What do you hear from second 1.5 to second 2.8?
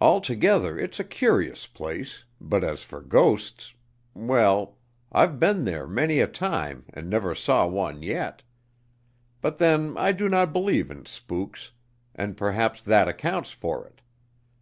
place, but